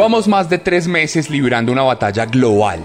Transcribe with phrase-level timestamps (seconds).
[0.00, 2.82] Llevamos más de tres meses librando una batalla global.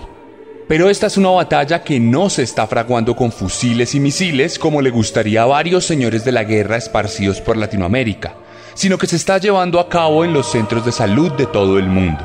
[0.67, 4.81] Pero esta es una batalla que no se está fraguando con fusiles y misiles como
[4.81, 8.35] le gustaría a varios señores de la guerra esparcidos por Latinoamérica,
[8.73, 11.87] sino que se está llevando a cabo en los centros de salud de todo el
[11.87, 12.19] mundo.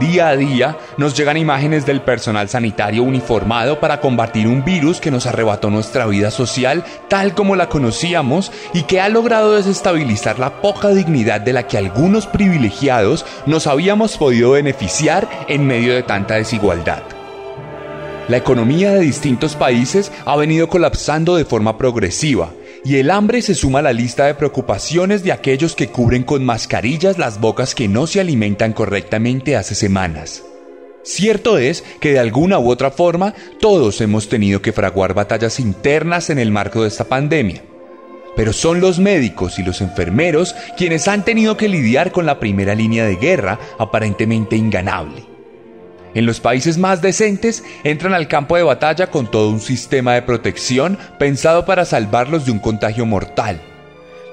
[0.00, 5.10] Día a día nos llegan imágenes del personal sanitario uniformado para combatir un virus que
[5.10, 10.62] nos arrebató nuestra vida social tal como la conocíamos y que ha logrado desestabilizar la
[10.62, 16.34] poca dignidad de la que algunos privilegiados nos habíamos podido beneficiar en medio de tanta
[16.34, 17.02] desigualdad.
[18.28, 22.50] La economía de distintos países ha venido colapsando de forma progresiva
[22.84, 26.44] y el hambre se suma a la lista de preocupaciones de aquellos que cubren con
[26.44, 30.44] mascarillas las bocas que no se alimentan correctamente hace semanas.
[31.02, 36.30] Cierto es que de alguna u otra forma todos hemos tenido que fraguar batallas internas
[36.30, 37.62] en el marco de esta pandemia.
[38.36, 42.74] Pero son los médicos y los enfermeros quienes han tenido que lidiar con la primera
[42.74, 45.27] línea de guerra aparentemente inganable.
[46.14, 50.22] En los países más decentes entran al campo de batalla con todo un sistema de
[50.22, 53.60] protección pensado para salvarlos de un contagio mortal.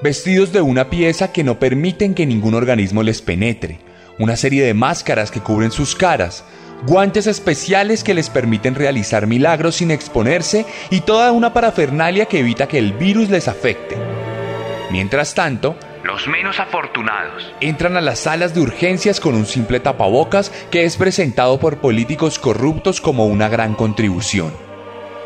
[0.01, 3.79] Vestidos de una pieza que no permiten que ningún organismo les penetre,
[4.19, 6.43] una serie de máscaras que cubren sus caras,
[6.85, 12.67] guantes especiales que les permiten realizar milagros sin exponerse y toda una parafernalia que evita
[12.67, 13.95] que el virus les afecte.
[14.91, 15.75] Mientras tanto,
[16.05, 20.97] los menos afortunados entran a las salas de urgencias con un simple tapabocas que es
[20.97, 24.53] presentado por políticos corruptos como una gran contribución.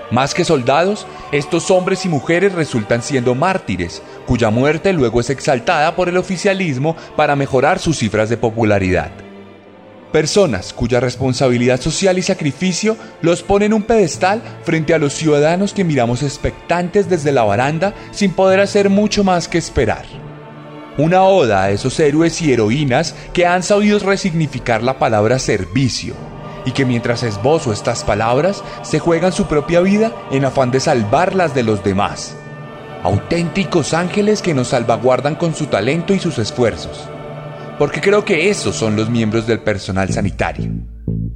[0.10, 5.96] Más que soldados, estos hombres y mujeres resultan siendo mártires, cuya muerte luego es exaltada
[5.96, 9.12] por el oficialismo para mejorar sus cifras de popularidad.
[10.14, 15.74] Personas cuya responsabilidad social y sacrificio los ponen en un pedestal frente a los ciudadanos
[15.74, 20.29] que miramos expectantes desde la baranda sin poder hacer mucho más que esperar
[21.00, 26.14] una oda a esos héroes y heroínas que han sabido resignificar la palabra servicio
[26.66, 31.56] y que mientras esbozo estas palabras se juegan su propia vida en afán de salvarlas
[31.56, 32.36] de los demás.
[33.02, 37.10] Auténticos ángeles que nos salvaguardan con su talento y sus esfuerzos.
[37.78, 40.70] Porque creo que esos son los miembros del personal sanitario.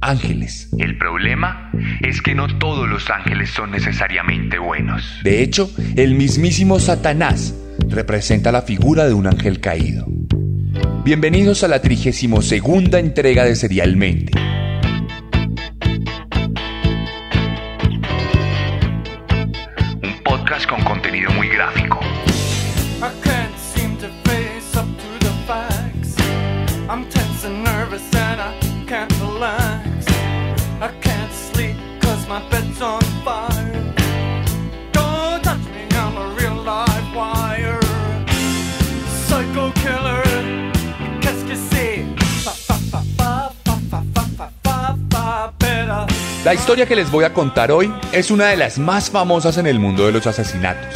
[0.02, 0.68] Ángeles.
[0.76, 1.70] El problema
[2.02, 5.20] es que no todos los ángeles son necesariamente buenos.
[5.24, 7.54] De hecho, el mismísimo Satanás
[7.88, 10.06] representa la figura de un ángel caído.
[11.04, 14.32] Bienvenidos a la 32 segunda entrega de Serialmente.
[46.44, 49.66] La historia que les voy a contar hoy es una de las más famosas en
[49.66, 50.94] el mundo de los asesinatos.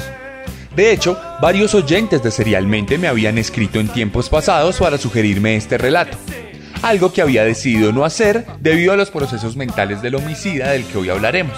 [0.77, 5.79] De hecho, varios oyentes de Serialmente me habían escrito en tiempos pasados para sugerirme este
[5.79, 6.19] relato,
[6.83, 10.99] algo que había decidido no hacer debido a los procesos mentales del homicida del que
[10.99, 11.57] hoy hablaremos.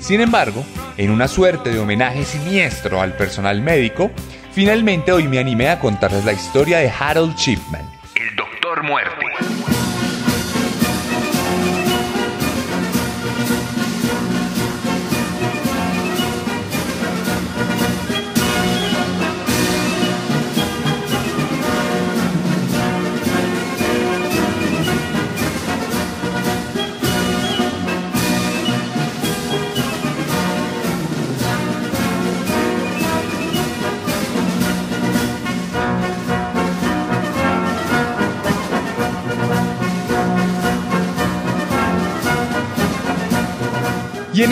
[0.00, 0.64] Sin embargo,
[0.96, 4.10] en una suerte de homenaje siniestro al personal médico,
[4.50, 9.73] finalmente hoy me animé a contarles la historia de Harold Chipman, el Doctor Muerte.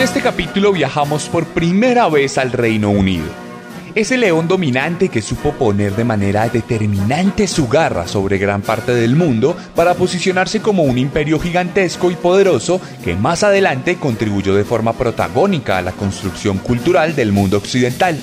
[0.03, 3.23] Este capítulo viajamos por primera vez al Reino Unido.
[3.95, 9.15] Ese león dominante que supo poner de manera determinante su garra sobre gran parte del
[9.15, 14.91] mundo para posicionarse como un imperio gigantesco y poderoso que más adelante contribuyó de forma
[14.91, 18.21] protagónica a la construcción cultural del mundo occidental.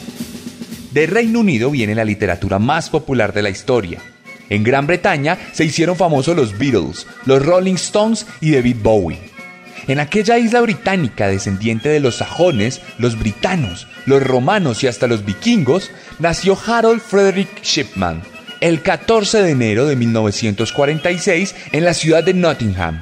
[0.92, 4.00] De Reino Unido viene la literatura más popular de la historia.
[4.50, 9.29] En Gran Bretaña se hicieron famosos los Beatles, los Rolling Stones y David Bowie.
[9.86, 15.24] En aquella isla británica descendiente de los sajones, los britanos, los romanos y hasta los
[15.24, 18.22] vikingos, nació Harold Frederick Shipman
[18.60, 23.00] el 14 de enero de 1946 en la ciudad de Nottingham.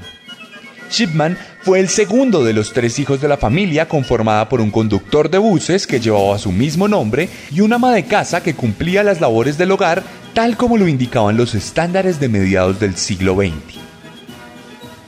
[0.90, 5.28] Shipman fue el segundo de los tres hijos de la familia conformada por un conductor
[5.28, 9.20] de buses que llevaba su mismo nombre y una ama de casa que cumplía las
[9.20, 10.02] labores del hogar
[10.32, 13.87] tal como lo indicaban los estándares de mediados del siglo XX.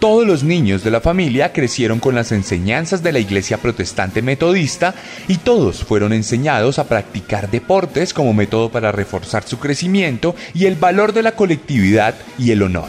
[0.00, 4.94] Todos los niños de la familia crecieron con las enseñanzas de la iglesia protestante metodista
[5.28, 10.76] y todos fueron enseñados a practicar deportes como método para reforzar su crecimiento y el
[10.76, 12.88] valor de la colectividad y el honor.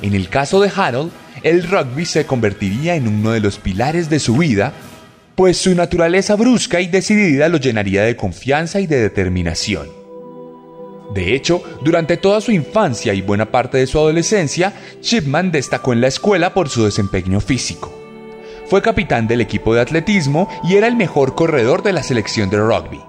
[0.00, 1.10] En el caso de Harold,
[1.42, 4.74] el rugby se convertiría en uno de los pilares de su vida,
[5.34, 9.95] pues su naturaleza brusca y decidida lo llenaría de confianza y de determinación.
[11.14, 16.00] De hecho, durante toda su infancia y buena parte de su adolescencia, Shipman destacó en
[16.00, 17.92] la escuela por su desempeño físico.
[18.66, 22.58] Fue capitán del equipo de atletismo y era el mejor corredor de la selección de
[22.58, 23.00] rugby.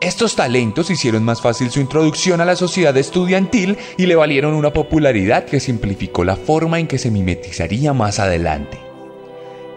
[0.00, 4.72] Estos talentos hicieron más fácil su introducción a la sociedad estudiantil y le valieron una
[4.72, 8.80] popularidad que simplificó la forma en que se mimetizaría más adelante.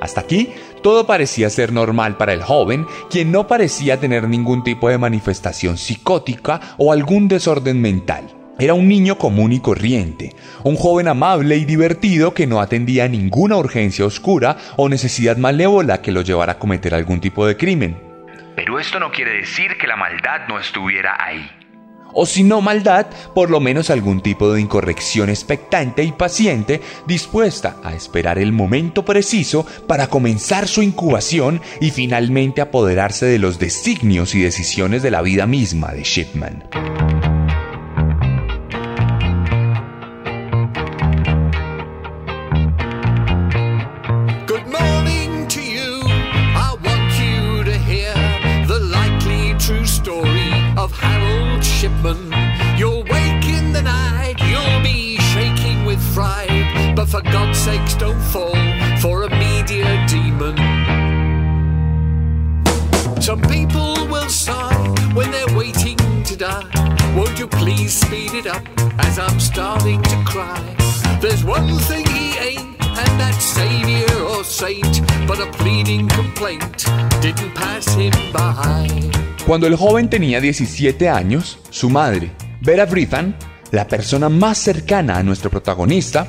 [0.02, 0.52] Hasta aquí,
[0.86, 5.80] todo parecía ser normal para el joven, quien no parecía tener ningún tipo de manifestación
[5.80, 8.26] psicótica o algún desorden mental.
[8.60, 13.08] Era un niño común y corriente, un joven amable y divertido que no atendía a
[13.08, 17.98] ninguna urgencia oscura o necesidad malévola que lo llevara a cometer algún tipo de crimen.
[18.56, 21.50] Pero esto no quiere decir que la maldad no estuviera ahí
[22.16, 27.78] o si no maldad, por lo menos algún tipo de incorrección expectante y paciente, dispuesta
[27.84, 34.34] a esperar el momento preciso para comenzar su incubación y finalmente apoderarse de los designios
[34.34, 37.35] y decisiones de la vida misma de Shipman.
[51.90, 52.78] midshipman.
[52.78, 56.94] You'll wake in the night, you'll be shaking with fright.
[56.96, 58.56] But for God's sakes, don't fall
[59.00, 60.56] for a media demon.
[63.22, 64.76] Some people will sigh
[65.14, 66.70] when they're waiting to die.
[67.16, 68.64] Won't you please speed it up
[69.00, 70.62] as I'm starting to cry?
[71.22, 76.86] There's one thing he ain't, and that savior or saint, but a pleading complaint
[77.22, 79.25] didn't pass him by.
[79.46, 82.32] Cuando el joven tenía 17 años, su madre,
[82.62, 83.36] Vera Brithan,
[83.70, 86.26] la persona más cercana a nuestro protagonista,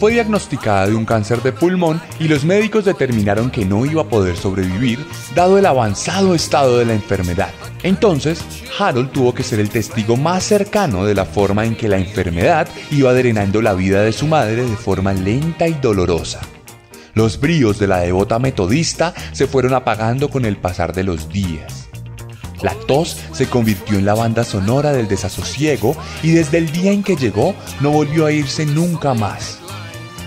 [0.00, 4.08] fue diagnosticada de un cáncer de pulmón y los médicos determinaron que no iba a
[4.08, 4.98] poder sobrevivir
[5.36, 7.50] dado el avanzado estado de la enfermedad.
[7.84, 8.42] Entonces,
[8.76, 12.66] Harold tuvo que ser el testigo más cercano de la forma en que la enfermedad
[12.90, 16.40] iba drenando la vida de su madre de forma lenta y dolorosa.
[17.14, 21.85] Los bríos de la devota metodista se fueron apagando con el pasar de los días.
[22.62, 27.02] La tos se convirtió en la banda sonora del desasosiego y desde el día en
[27.02, 29.58] que llegó no volvió a irse nunca más.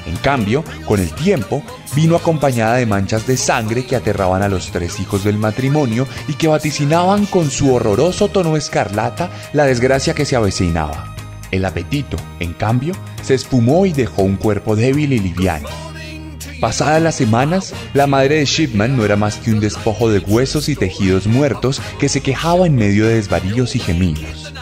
[0.05, 1.61] En cambio, con el tiempo,
[1.95, 6.33] vino acompañada de manchas de sangre que aterraban a los tres hijos del matrimonio y
[6.33, 11.15] que vaticinaban con su horroroso tono escarlata la desgracia que se avecinaba.
[11.51, 15.88] El apetito, en cambio, se esfumó y dejó un cuerpo débil y liviano.
[16.59, 20.69] Pasadas las semanas, la madre de Shipman no era más que un despojo de huesos
[20.69, 24.53] y tejidos muertos que se quejaba en medio de desvaríos y gemidos.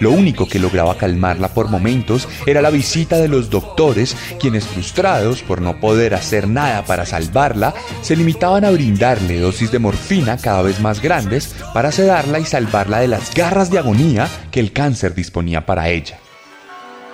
[0.00, 5.42] Lo único que lograba calmarla por momentos era la visita de los doctores, quienes frustrados
[5.42, 10.62] por no poder hacer nada para salvarla, se limitaban a brindarle dosis de morfina cada
[10.62, 15.14] vez más grandes para sedarla y salvarla de las garras de agonía que el cáncer
[15.14, 16.18] disponía para ella.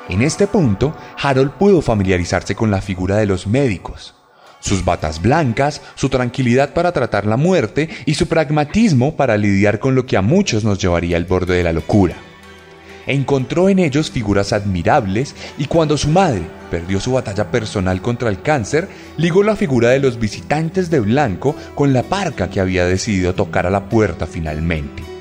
[0.08, 4.14] En este punto, Harold pudo familiarizarse con la figura de los médicos,
[4.60, 9.94] sus batas blancas, su tranquilidad para tratar la muerte y su pragmatismo para lidiar con
[9.94, 12.16] lo que a muchos nos llevaría al borde de la locura
[13.06, 18.42] encontró en ellos figuras admirables y cuando su madre perdió su batalla personal contra el
[18.42, 23.34] cáncer, ligó la figura de los visitantes de blanco con la parca que había decidido
[23.34, 25.11] tocar a la puerta finalmente.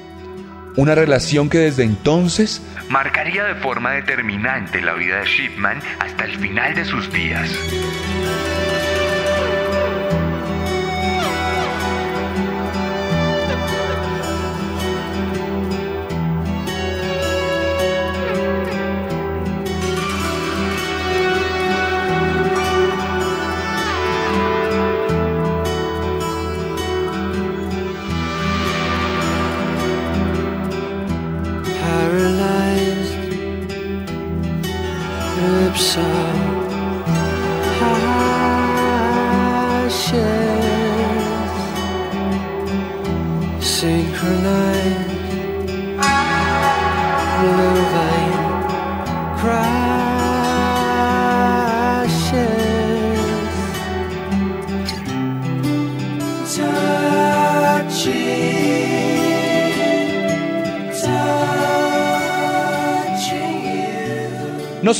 [0.75, 6.38] Una relación que desde entonces marcaría de forma determinante la vida de Shipman hasta el
[6.38, 7.50] final de sus días.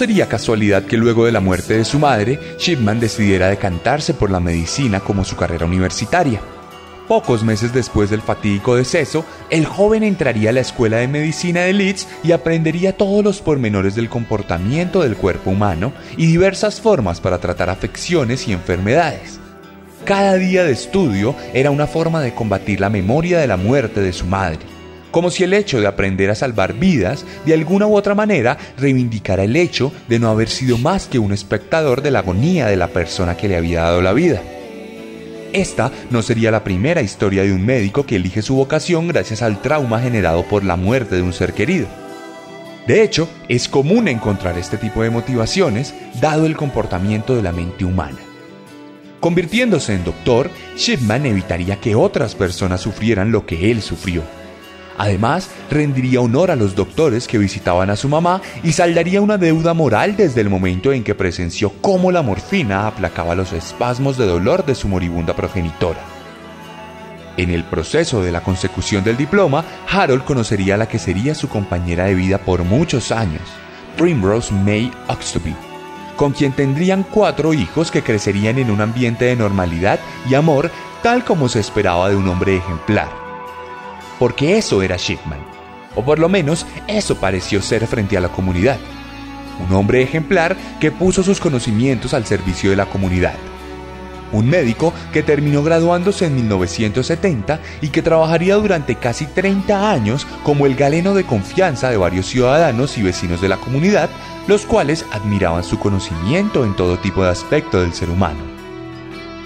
[0.02, 4.40] Sería casualidad que luego de la muerte de su madre, Shipman decidiera decantarse por la
[4.40, 6.42] medicina como su carrera universitaria.
[7.08, 11.74] Pocos meses después del fatídico deceso, el joven entraría a la Escuela de Medicina de
[11.74, 17.38] Leeds y aprendería todos los pormenores del comportamiento del cuerpo humano y diversas formas para
[17.38, 19.40] tratar afecciones y enfermedades.
[20.04, 24.14] Cada día de estudio era una forma de combatir la memoria de la muerte de
[24.14, 24.81] su madre
[25.12, 29.44] como si el hecho de aprender a salvar vidas de alguna u otra manera reivindicara
[29.44, 32.88] el hecho de no haber sido más que un espectador de la agonía de la
[32.88, 34.42] persona que le había dado la vida.
[35.54, 39.62] Esta no sería la primera historia de un médico que elige su vocación gracias al
[39.62, 41.88] trauma generado por la muerte de un ser querido.
[42.88, 47.84] De hecho, es común encontrar este tipo de motivaciones dado el comportamiento de la mente
[47.84, 48.18] humana.
[49.20, 54.24] Convirtiéndose en doctor, Shipman evitaría que otras personas sufrieran lo que él sufrió
[55.02, 59.74] Además, rendiría honor a los doctores que visitaban a su mamá y saldaría una deuda
[59.74, 64.64] moral desde el momento en que presenció cómo la morfina aplacaba los espasmos de dolor
[64.64, 66.00] de su moribunda progenitora.
[67.36, 71.50] En el proceso de la consecución del diploma, Harold conocería a la que sería su
[71.50, 73.42] compañera de vida por muchos años,
[73.98, 75.56] Primrose May Oxtoby,
[76.16, 80.70] con quien tendrían cuatro hijos que crecerían en un ambiente de normalidad y amor
[81.02, 83.21] tal como se esperaba de un hombre ejemplar
[84.22, 85.40] porque eso era Shipman,
[85.96, 88.78] o por lo menos eso pareció ser frente a la comunidad.
[89.68, 93.34] Un hombre ejemplar que puso sus conocimientos al servicio de la comunidad.
[94.32, 100.68] Un médico que terminó graduándose en 1970 y que trabajaría durante casi 30 años como
[100.68, 104.12] el galeno de confianza de varios ciudadanos y vecinos de la comunidad,
[104.46, 108.44] los cuales admiraban su conocimiento en todo tipo de aspecto del ser humano.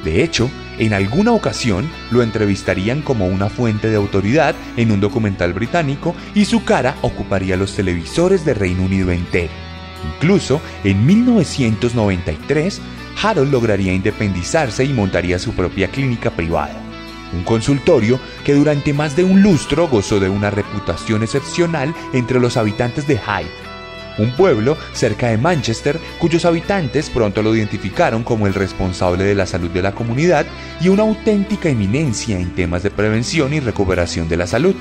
[0.03, 5.53] De hecho, en alguna ocasión lo entrevistarían como una fuente de autoridad en un documental
[5.53, 9.51] británico y su cara ocuparía los televisores de Reino Unido entero.
[10.15, 12.81] Incluso en 1993,
[13.21, 16.75] Harold lograría independizarse y montaría su propia clínica privada.
[17.33, 22.55] Un consultorio que durante más de un lustro gozó de una reputación excepcional entre los
[22.55, 23.64] habitantes de Hyde
[24.17, 29.45] un pueblo cerca de Manchester cuyos habitantes pronto lo identificaron como el responsable de la
[29.45, 30.45] salud de la comunidad
[30.81, 34.75] y una auténtica eminencia en temas de prevención y recuperación de la salud.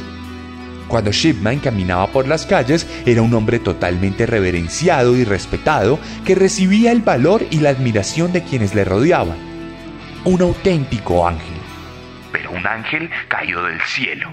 [0.88, 6.92] Cuando Shipman caminaba por las calles, era un hombre totalmente reverenciado y respetado que recibía
[6.92, 9.38] el valor y la admiración de quienes le rodeaban.
[10.24, 11.56] Un auténtico ángel.
[12.32, 14.28] Pero un ángel caído del cielo.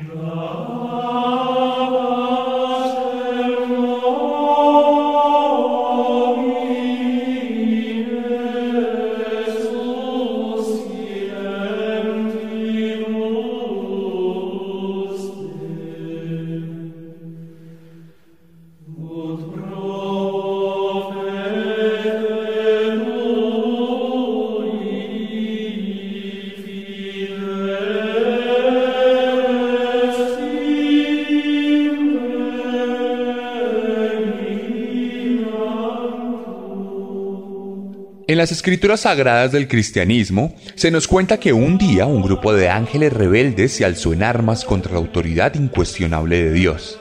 [38.42, 43.14] Las escrituras sagradas del cristianismo se nos cuenta que un día un grupo de ángeles
[43.14, 46.98] rebeldes se alzó en armas contra la autoridad incuestionable de Dios.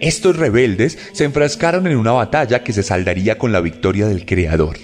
[0.00, 4.76] Estos rebeldes se enfrascaron en una batalla que se saldaría con la victoria del Creador,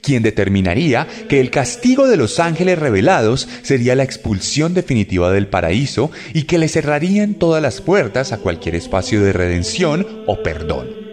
[0.00, 6.10] quien determinaría que el castigo de los ángeles rebelados sería la expulsión definitiva del paraíso
[6.32, 11.03] y que le cerrarían todas las puertas a cualquier espacio de redención o perdón.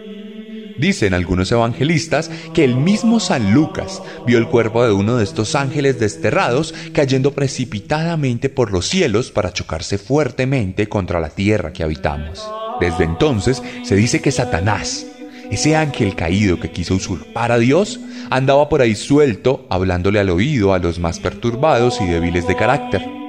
[0.78, 5.54] Dicen algunos evangelistas que el mismo San Lucas vio el cuerpo de uno de estos
[5.54, 12.46] ángeles desterrados cayendo precipitadamente por los cielos para chocarse fuertemente contra la tierra que habitamos.
[12.80, 15.06] Desde entonces se dice que Satanás,
[15.50, 18.00] ese ángel caído que quiso usurpar a Dios,
[18.30, 23.21] andaba por ahí suelto hablándole al oído a los más perturbados y débiles de carácter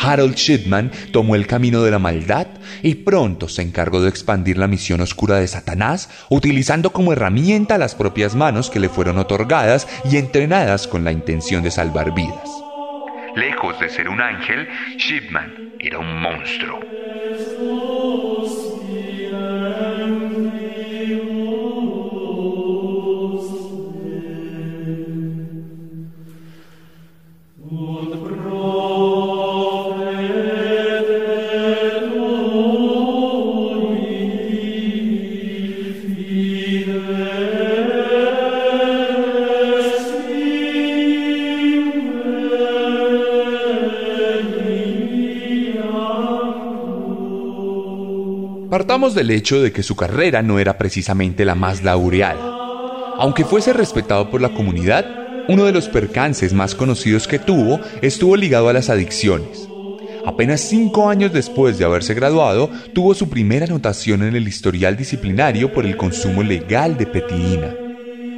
[0.00, 2.46] Harold Shipman tomó el camino de la maldad
[2.82, 7.94] y pronto se encargó de expandir la misión oscura de Satanás, utilizando como herramienta las
[7.94, 12.48] propias manos que le fueron otorgadas y entrenadas con la intención de salvar vidas.
[13.36, 16.80] Lejos de ser un ángel, Shipman era un monstruo.
[49.14, 52.40] Del hecho de que su carrera no era precisamente la más laureada.
[53.16, 55.06] Aunque fuese respetado por la comunidad,
[55.48, 59.68] uno de los percances más conocidos que tuvo estuvo ligado a las adicciones.
[60.26, 65.72] Apenas cinco años después de haberse graduado, tuvo su primera anotación en el historial disciplinario
[65.72, 67.74] por el consumo legal de petidina,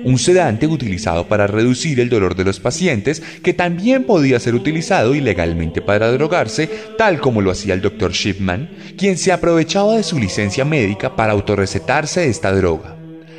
[0.04, 5.14] un sedante utilizado para reducir el dolor de los pacientes que también podía ser utilizado
[5.14, 8.12] ilegalmente para drogarse, tal como lo hacía el Dr.
[8.12, 12.97] Shipman, quien se aprovechaba de su licencia médica para autorrecetarse esta droga,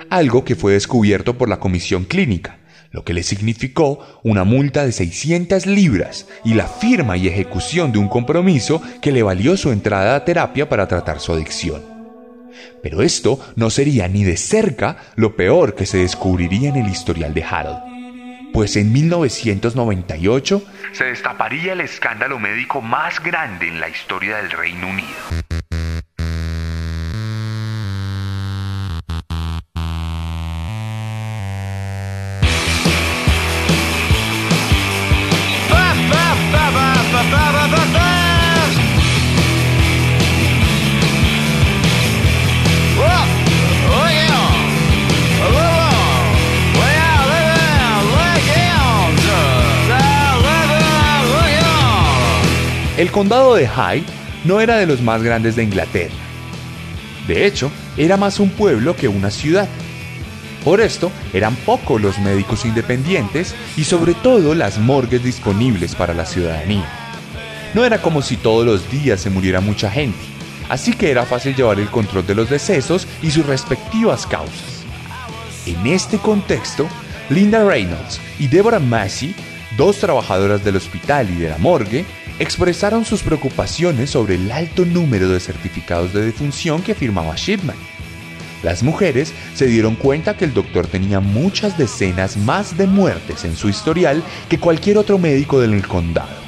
[0.10, 2.58] algo que fue descubierto por la comisión clínica
[2.92, 8.00] lo que le significó una multa de 600 libras y la firma y ejecución de
[8.00, 12.01] un compromiso que le valió su entrada a terapia para tratar su adicción.
[12.82, 17.34] Pero esto no sería ni de cerca lo peor que se descubriría en el historial
[17.34, 17.80] de Harold,
[18.54, 24.88] pues en 1998 se destaparía el escándalo médico más grande en la historia del Reino
[24.88, 25.51] Unido.
[53.02, 54.06] El condado de Hyde
[54.46, 56.14] no era de los más grandes de Inglaterra.
[57.28, 59.68] De hecho, era más un pueblo que una ciudad.
[60.64, 66.28] Por esto, eran pocos los médicos independientes y sobre todo las morgues disponibles para la
[66.28, 66.88] ciudadanía.
[67.74, 70.20] No era como si todos los días se muriera mucha gente,
[70.70, 74.84] así que era fácil llevar el control de los decesos y sus respectivas causas.
[75.66, 76.88] En este contexto,
[77.32, 79.34] Linda Reynolds y Deborah Massey,
[79.76, 82.06] dos trabajadoras del hospital y de la morgue,
[82.42, 87.76] expresaron sus preocupaciones sobre el alto número de certificados de defunción que firmaba Shipman.
[88.64, 93.56] Las mujeres se dieron cuenta que el doctor tenía muchas decenas más de muertes en
[93.56, 96.42] su historial que cualquier otro médico del condado.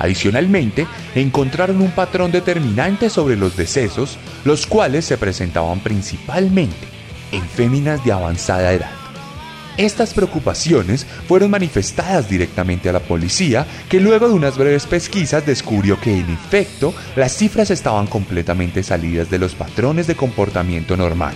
[0.00, 6.88] Adicionalmente, encontraron un patrón determinante sobre los decesos, los cuales se presentaban principalmente
[7.30, 9.03] en féminas de avanzada edad.
[9.76, 16.00] Estas preocupaciones fueron manifestadas directamente a la policía, que luego de unas breves pesquisas descubrió
[16.00, 21.34] que en efecto las cifras estaban completamente salidas de los patrones de comportamiento normal.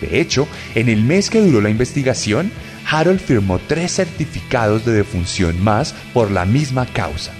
[0.00, 2.52] De hecho, en el mes que duró la investigación,
[2.88, 7.32] Harold firmó tres certificados de defunción más por la misma causa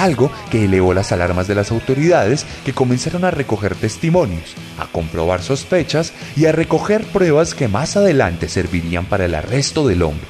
[0.00, 5.42] algo que elevó las alarmas de las autoridades que comenzaron a recoger testimonios, a comprobar
[5.42, 10.26] sospechas y a recoger pruebas que más adelante servirían para el arresto del hombre.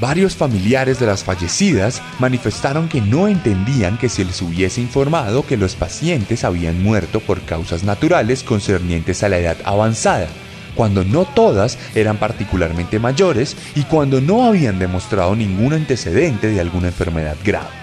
[0.00, 5.58] Varios familiares de las fallecidas manifestaron que no entendían que se les hubiese informado que
[5.58, 10.28] los pacientes habían muerto por causas naturales concernientes a la edad avanzada,
[10.74, 16.88] cuando no todas eran particularmente mayores y cuando no habían demostrado ningún antecedente de alguna
[16.88, 17.79] enfermedad grave.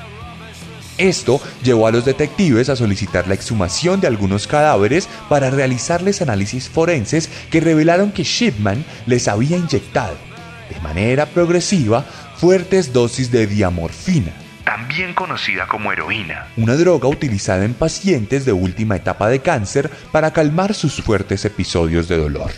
[0.97, 6.69] Esto llevó a los detectives a solicitar la exhumación de algunos cadáveres para realizarles análisis
[6.69, 10.15] forenses que revelaron que Shipman les había inyectado,
[10.73, 12.03] de manera progresiva,
[12.38, 14.33] fuertes dosis de diamorfina,
[14.63, 20.31] también conocida como heroína, una droga utilizada en pacientes de última etapa de cáncer para
[20.31, 22.51] calmar sus fuertes episodios de dolor.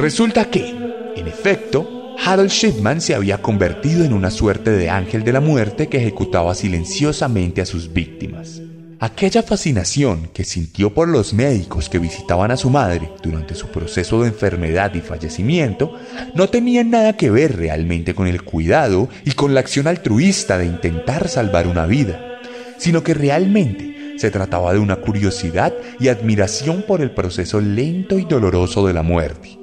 [0.00, 0.70] Resulta que,
[1.14, 5.88] en efecto, Harold Shipman se había convertido en una suerte de ángel de la muerte
[5.88, 8.62] que ejecutaba silenciosamente a sus víctimas.
[8.98, 14.22] Aquella fascinación que sintió por los médicos que visitaban a su madre durante su proceso
[14.22, 15.92] de enfermedad y fallecimiento
[16.34, 20.64] no tenía nada que ver realmente con el cuidado y con la acción altruista de
[20.64, 22.40] intentar salvar una vida,
[22.78, 28.24] sino que realmente se trataba de una curiosidad y admiración por el proceso lento y
[28.24, 29.59] doloroso de la muerte.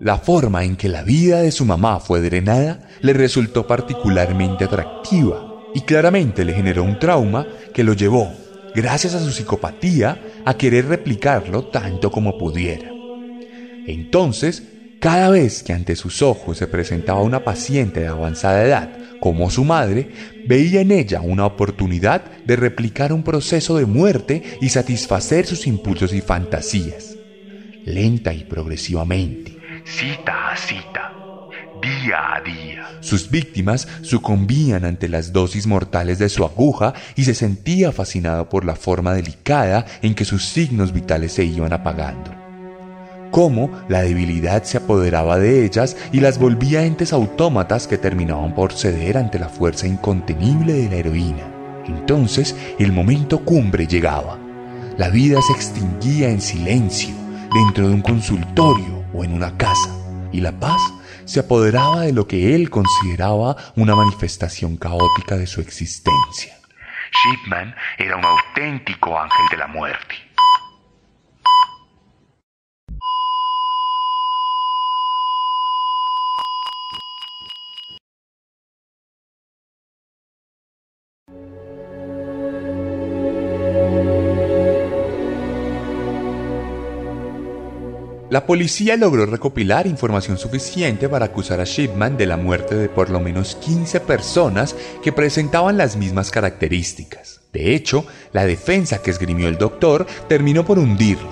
[0.00, 5.64] La forma en que la vida de su mamá fue drenada le resultó particularmente atractiva
[5.74, 8.32] y claramente le generó un trauma que lo llevó,
[8.76, 12.92] gracias a su psicopatía, a querer replicarlo tanto como pudiera.
[13.88, 14.62] Entonces,
[15.00, 19.64] cada vez que ante sus ojos se presentaba una paciente de avanzada edad como su
[19.64, 20.12] madre,
[20.46, 26.12] veía en ella una oportunidad de replicar un proceso de muerte y satisfacer sus impulsos
[26.12, 27.16] y fantasías,
[27.84, 29.57] lenta y progresivamente
[29.88, 31.12] cita a cita,
[31.80, 32.98] día a día.
[33.00, 38.66] Sus víctimas sucumbían ante las dosis mortales de su aguja y se sentía fascinado por
[38.66, 42.34] la forma delicada en que sus signos vitales se iban apagando.
[43.30, 48.72] cómo la debilidad se apoderaba de ellas y las volvía entes autómatas que terminaban por
[48.72, 51.84] ceder ante la fuerza incontenible de la heroína.
[51.86, 54.38] Entonces el momento cumbre llegaba.
[54.96, 57.14] La vida se extinguía en silencio
[57.54, 59.90] dentro de un consultorio o en una casa
[60.32, 60.80] y la paz
[61.24, 66.54] se apoderaba de lo que él consideraba una manifestación caótica de su existencia.
[67.10, 70.27] Shipman era un auténtico ángel de la muerte.
[88.30, 93.08] La policía logró recopilar información suficiente para acusar a Shipman de la muerte de por
[93.08, 97.40] lo menos 15 personas que presentaban las mismas características.
[97.54, 101.30] De hecho, la defensa que esgrimió el doctor terminó por hundirlo,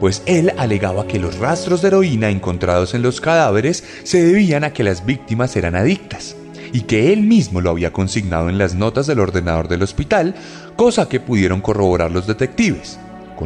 [0.00, 4.74] pues él alegaba que los rastros de heroína encontrados en los cadáveres se debían a
[4.74, 6.36] que las víctimas eran adictas
[6.74, 10.34] y que él mismo lo había consignado en las notas del ordenador del hospital,
[10.76, 12.98] cosa que pudieron corroborar los detectives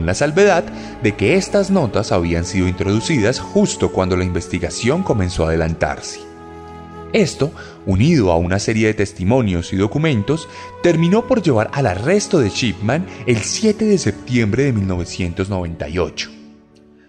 [0.07, 0.65] la salvedad
[1.03, 6.21] de que estas notas habían sido introducidas justo cuando la investigación comenzó a adelantarse.
[7.13, 7.53] Esto,
[7.87, 10.49] unido a una serie de testimonios y documentos,
[10.83, 16.31] terminó por llevar al arresto de Shipman el 7 de septiembre de 1998.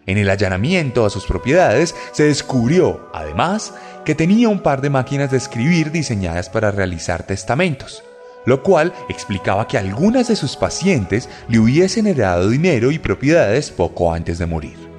[0.06, 3.73] En el allanamiento a sus propiedades se descubrió, además,
[4.06, 8.04] que tenía un par de máquinas de escribir diseñadas para realizar testamentos,
[8.45, 14.13] lo cual explicaba que algunas de sus pacientes le hubiesen heredado dinero y propiedades poco
[14.13, 14.89] antes de morir.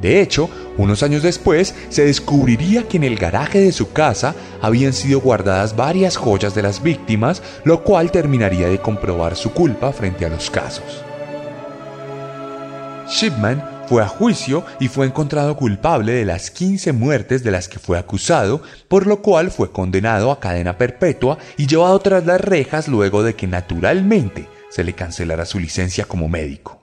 [0.00, 4.92] De hecho, unos años después se descubriría que en el garaje de su casa habían
[4.92, 10.26] sido guardadas varias joyas de las víctimas, lo cual terminaría de comprobar su culpa frente
[10.26, 11.04] a los casos.
[13.08, 17.78] Shipman fue a juicio y fue encontrado culpable de las 15 muertes de las que
[17.78, 22.88] fue acusado, por lo cual fue condenado a cadena perpetua y llevado tras las rejas
[22.88, 26.80] luego de que naturalmente se le cancelara su licencia como médico.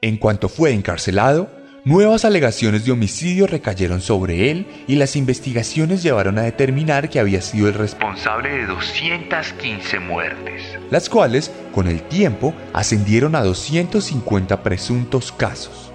[0.00, 1.50] En cuanto fue encarcelado,
[1.84, 7.42] nuevas alegaciones de homicidio recayeron sobre él y las investigaciones llevaron a determinar que había
[7.42, 15.30] sido el responsable de 215 muertes, las cuales, con el tiempo, ascendieron a 250 presuntos
[15.30, 15.92] casos.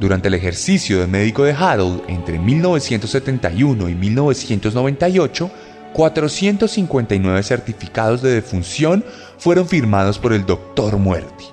[0.00, 5.50] Durante el ejercicio de médico de Harold entre 1971 y 1998,
[5.92, 9.04] 459 certificados de defunción
[9.38, 10.98] fueron firmados por el Dr.
[10.98, 11.46] Muerti,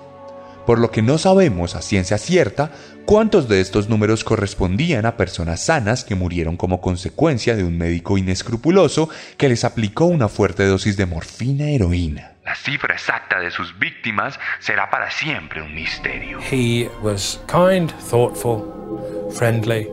[0.67, 2.71] por lo que no sabemos a ciencia cierta
[3.05, 8.15] cuántos de estos números correspondían a personas sanas que murieron como consecuencia de un médico
[8.15, 12.34] inescrupuloso que les aplicó una fuerte dosis de morfina heroína.
[12.45, 16.39] La cifra exacta de sus víctimas será para siempre un misterio.
[16.39, 19.87] He was kind, thoughtful, friendly.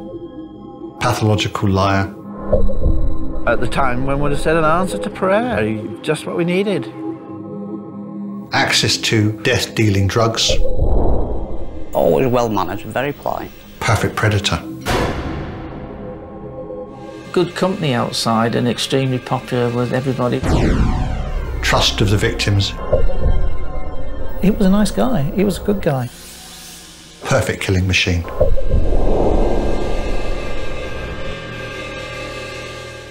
[1.00, 2.14] Pathological liar.
[3.46, 5.64] At the time, one would have said an answer to prayer,
[6.02, 6.92] just what we needed.
[8.52, 10.50] Access to death dealing drugs.
[11.94, 13.50] Always well managed, very polite.
[13.80, 14.62] Perfect predator.
[17.32, 20.40] Good company outside and extremely popular with everybody
[21.72, 22.74] trust of the victims.
[24.42, 25.22] He was a nice guy.
[25.34, 26.10] He was a good guy.
[27.24, 28.22] Perfect killing machine.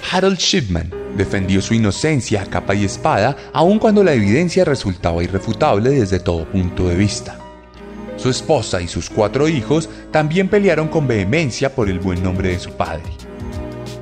[0.03, 5.89] Harold Shipman defendió su inocencia a capa y espada, aun cuando la evidencia resultaba irrefutable
[5.89, 7.39] desde todo punto de vista.
[8.15, 12.59] Su esposa y sus cuatro hijos también pelearon con vehemencia por el buen nombre de
[12.59, 13.20] su padre.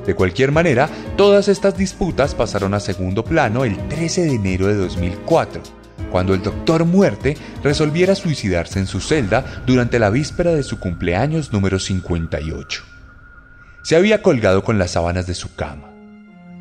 [0.10, 4.74] De cualquier manera, todas estas disputas pasaron a segundo plano el 13 de enero de
[4.74, 5.62] 2004,
[6.12, 11.54] cuando el doctor Muerte resolviera suicidarse en su celda durante la víspera de su cumpleaños
[11.54, 12.84] número 58.
[13.84, 15.92] Se había colgado con las sábanas de su cama.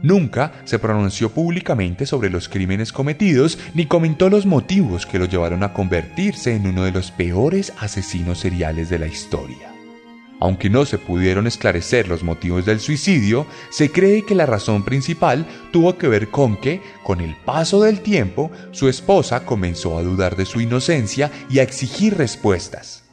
[0.03, 5.63] Nunca se pronunció públicamente sobre los crímenes cometidos ni comentó los motivos que lo llevaron
[5.63, 9.78] a convertirse en uno de los peores asesinos seriales de la historia.
[10.40, 15.46] Aunque no se pudieron esclarecer los motivos del suicidio, se cree que la razón principal
[15.72, 20.37] tuvo que ver con que, con el paso del tiempo, su esposa comenzó a dudar
[20.37, 23.05] de su inocencia y a exigir respuestas.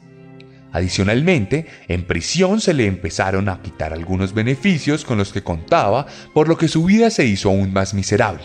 [0.72, 6.48] Adicionalmente, en prisión se le empezaron a quitar algunos beneficios con los que contaba, por
[6.48, 8.44] lo que su vida se hizo aún más miserable.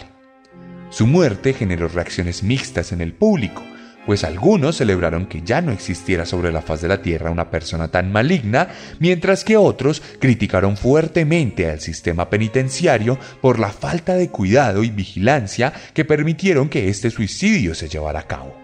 [0.90, 3.64] Su muerte generó reacciones mixtas en el público,
[4.06, 7.90] pues algunos celebraron que ya no existiera sobre la faz de la Tierra una persona
[7.90, 14.84] tan maligna, mientras que otros criticaron fuertemente al sistema penitenciario por la falta de cuidado
[14.84, 18.56] y vigilancia que permitieron que este suicidio se llevara a cabo.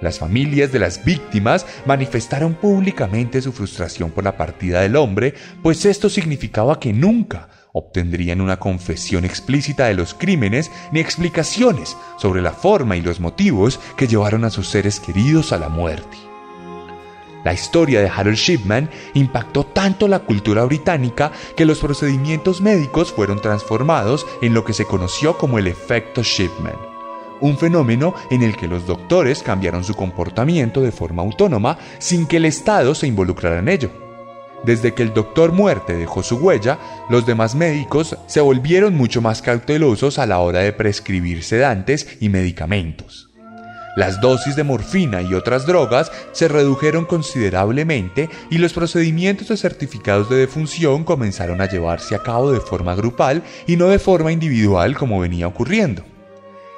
[0.00, 5.86] Las familias de las víctimas manifestaron públicamente su frustración por la partida del hombre, pues
[5.86, 12.52] esto significaba que nunca obtendrían una confesión explícita de los crímenes ni explicaciones sobre la
[12.52, 16.16] forma y los motivos que llevaron a sus seres queridos a la muerte.
[17.42, 23.42] La historia de Harold Shipman impactó tanto la cultura británica que los procedimientos médicos fueron
[23.42, 26.76] transformados en lo que se conoció como el efecto Shipman,
[27.40, 32.36] un fenómeno en el que los doctores cambiaron su comportamiento de forma autónoma sin que
[32.36, 34.03] el Estado se involucrara en ello.
[34.64, 36.78] Desde que el doctor muerte dejó su huella,
[37.10, 42.30] los demás médicos se volvieron mucho más cautelosos a la hora de prescribir sedantes y
[42.30, 43.30] medicamentos.
[43.96, 50.28] Las dosis de morfina y otras drogas se redujeron considerablemente y los procedimientos de certificados
[50.28, 54.96] de defunción comenzaron a llevarse a cabo de forma grupal y no de forma individual
[54.96, 56.13] como venía ocurriendo.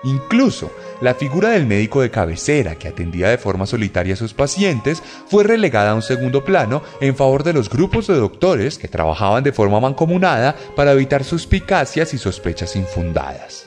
[0.07, 5.03] Incluso la figura del médico de cabecera que atendía de forma solitaria a sus pacientes
[5.27, 9.43] fue relegada a un segundo plano en favor de los grupos de doctores que trabajaban
[9.43, 13.67] de forma mancomunada para evitar suspicacias y sospechas infundadas.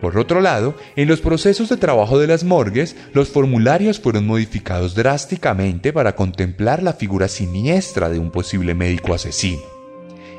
[0.00, 4.94] Por otro lado, en los procesos de trabajo de las morgues, los formularios fueron modificados
[4.94, 9.62] drásticamente para contemplar la figura siniestra de un posible médico asesino.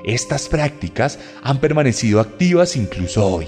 [0.06, 3.48] Estas prácticas han permanecido activas incluso hoy,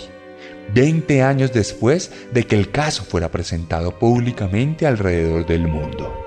[0.74, 6.27] 20 años después de que el caso fuera presentado públicamente alrededor del mundo.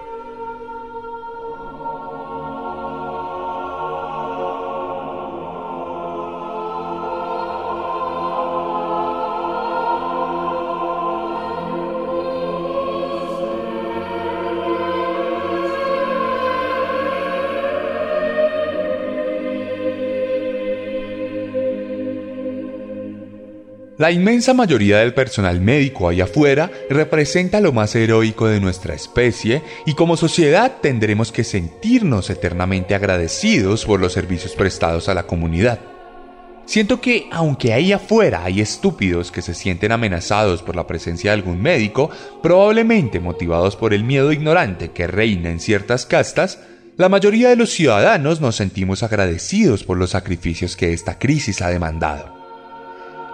[24.00, 29.62] La inmensa mayoría del personal médico allá afuera representa lo más heroico de nuestra especie
[29.84, 35.80] y como sociedad tendremos que sentirnos eternamente agradecidos por los servicios prestados a la comunidad.
[36.64, 41.36] Siento que aunque ahí afuera hay estúpidos que se sienten amenazados por la presencia de
[41.36, 42.08] algún médico,
[42.42, 46.58] probablemente motivados por el miedo ignorante que reina en ciertas castas,
[46.96, 51.68] la mayoría de los ciudadanos nos sentimos agradecidos por los sacrificios que esta crisis ha
[51.68, 52.39] demandado.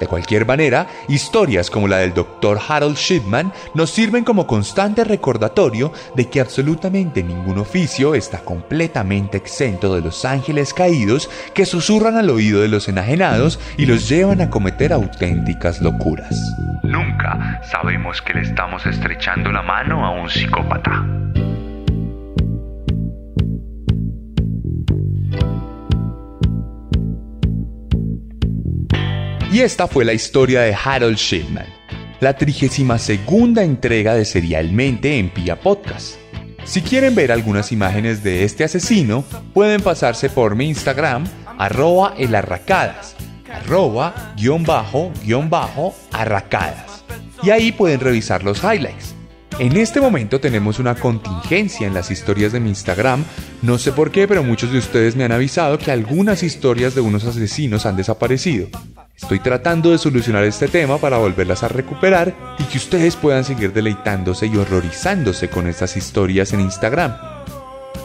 [0.00, 2.58] De cualquier manera, historias como la del Dr.
[2.68, 9.94] Harold Shipman nos sirven como constante recordatorio de que absolutamente ningún oficio está completamente exento
[9.94, 14.50] de los ángeles caídos que susurran al oído de los enajenados y los llevan a
[14.50, 16.36] cometer auténticas locuras.
[16.82, 21.04] Nunca sabemos que le estamos estrechando la mano a un psicópata.
[29.52, 31.66] Y esta fue la historia de Harold Shipman,
[32.20, 36.16] la 32 segunda entrega de Serialmente en Pia Podcast.
[36.64, 41.24] Si quieren ver algunas imágenes de este asesino, pueden pasarse por mi Instagram,
[41.58, 43.14] arroba elarracadas,
[43.52, 47.04] arroba guion bajo guion bajo arracadas.
[47.40, 49.14] Y ahí pueden revisar los highlights.
[49.60, 53.24] En este momento tenemos una contingencia en las historias de mi Instagram.
[53.62, 57.00] No sé por qué, pero muchos de ustedes me han avisado que algunas historias de
[57.00, 58.68] unos asesinos han desaparecido.
[59.16, 63.72] Estoy tratando de solucionar este tema para volverlas a recuperar y que ustedes puedan seguir
[63.72, 67.16] deleitándose y horrorizándose con estas historias en Instagram.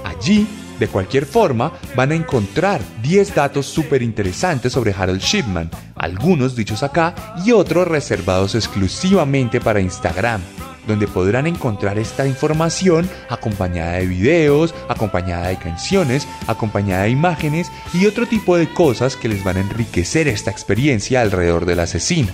[0.05, 0.47] Allí,
[0.79, 6.81] de cualquier forma, van a encontrar 10 datos súper interesantes sobre Harold Shipman, algunos dichos
[6.81, 7.13] acá
[7.45, 10.41] y otros reservados exclusivamente para Instagram
[10.87, 18.05] donde podrán encontrar esta información acompañada de videos, acompañada de canciones, acompañada de imágenes y
[18.05, 22.29] otro tipo de cosas que les van a enriquecer esta experiencia alrededor del asesino.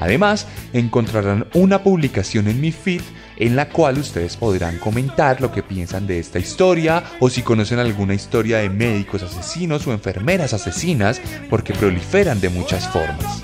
[0.00, 3.02] Además, encontrarán una publicación en mi feed
[3.36, 7.78] en la cual ustedes podrán comentar lo que piensan de esta historia o si conocen
[7.78, 13.42] alguna historia de médicos asesinos o enfermeras asesinas porque proliferan de muchas formas.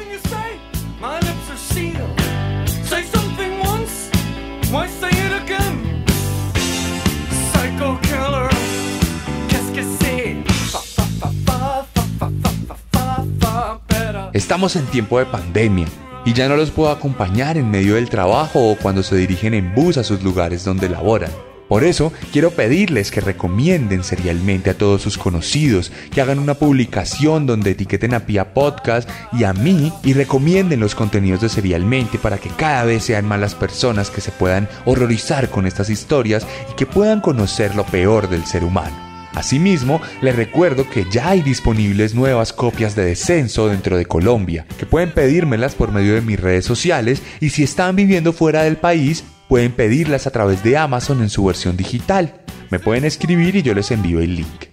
[14.37, 15.87] Estamos en tiempo de pandemia
[16.27, 19.75] y ya no los puedo acompañar en medio del trabajo o cuando se dirigen en
[19.75, 21.31] bus a sus lugares donde laboran.
[21.71, 27.47] Por eso quiero pedirles que recomienden serialmente a todos sus conocidos, que hagan una publicación
[27.47, 32.37] donde etiqueten a Pia Podcast y a mí y recomienden los contenidos de serialmente para
[32.37, 36.75] que cada vez sean más las personas que se puedan horrorizar con estas historias y
[36.75, 39.16] que puedan conocer lo peor del ser humano.
[39.37, 44.87] Asimismo, les recuerdo que ya hay disponibles nuevas copias de Descenso dentro de Colombia, que
[44.87, 49.25] pueden pedírmelas por medio de mis redes sociales y si están viviendo fuera del país,
[49.47, 52.41] pueden pedirlas a través de Amazon en su versión digital.
[52.71, 54.69] Me pueden escribir y yo les envío el link.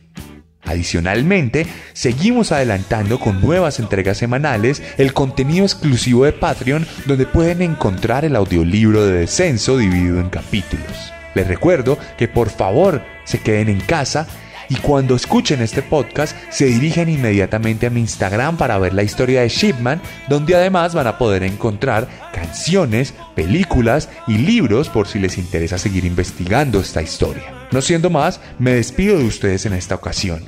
[0.64, 8.24] Adicionalmente, seguimos adelantando con nuevas entregas semanales el contenido exclusivo de Patreon donde pueden encontrar
[8.24, 11.12] el audiolibro de descenso dividido en capítulos.
[11.36, 14.26] Les recuerdo que por favor se queden en casa
[14.74, 19.42] y cuando escuchen este podcast se dirigen inmediatamente a mi Instagram para ver la historia
[19.42, 25.38] de Shipman, donde además van a poder encontrar canciones, películas y libros por si les
[25.38, 27.54] interesa seguir investigando esta historia.
[27.72, 30.44] No siendo más, me despido de ustedes en esta ocasión.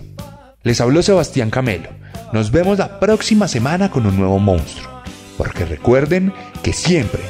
[0.63, 1.89] Les habló Sebastián Camelo.
[2.33, 5.03] Nos vemos la próxima semana con un nuevo monstruo.
[5.37, 6.33] Porque recuerden
[6.63, 7.21] que siempre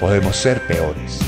[0.00, 1.18] podemos ser peores.